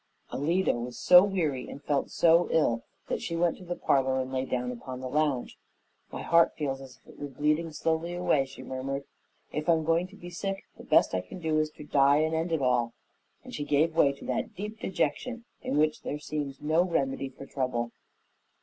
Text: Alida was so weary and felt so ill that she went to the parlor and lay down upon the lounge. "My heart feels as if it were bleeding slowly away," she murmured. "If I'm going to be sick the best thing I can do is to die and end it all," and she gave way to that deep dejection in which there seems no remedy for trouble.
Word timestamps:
Alida 0.33 0.73
was 0.73 0.97
so 0.97 1.23
weary 1.23 1.69
and 1.69 1.83
felt 1.83 2.09
so 2.09 2.49
ill 2.49 2.83
that 3.07 3.21
she 3.21 3.35
went 3.35 3.57
to 3.57 3.63
the 3.63 3.75
parlor 3.75 4.19
and 4.19 4.33
lay 4.33 4.45
down 4.45 4.71
upon 4.71 4.99
the 4.99 5.07
lounge. 5.07 5.59
"My 6.11 6.23
heart 6.23 6.55
feels 6.57 6.81
as 6.81 6.97
if 6.97 7.09
it 7.13 7.19
were 7.19 7.27
bleeding 7.27 7.71
slowly 7.71 8.15
away," 8.15 8.45
she 8.47 8.63
murmured. 8.63 9.03
"If 9.51 9.69
I'm 9.69 9.83
going 9.83 10.07
to 10.07 10.15
be 10.15 10.31
sick 10.31 10.63
the 10.75 10.83
best 10.85 11.11
thing 11.11 11.21
I 11.23 11.27
can 11.27 11.37
do 11.39 11.59
is 11.59 11.69
to 11.77 11.83
die 11.83 12.17
and 12.17 12.33
end 12.33 12.51
it 12.51 12.63
all," 12.63 12.95
and 13.43 13.53
she 13.53 13.63
gave 13.63 13.95
way 13.95 14.11
to 14.13 14.25
that 14.25 14.55
deep 14.55 14.79
dejection 14.79 15.45
in 15.61 15.77
which 15.77 16.01
there 16.01 16.17
seems 16.17 16.59
no 16.63 16.81
remedy 16.83 17.29
for 17.29 17.45
trouble. 17.45 17.91